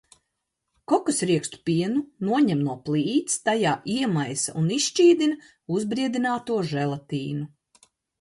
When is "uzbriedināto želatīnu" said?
5.77-7.47